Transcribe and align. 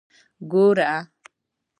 ګوره. 0.51 0.91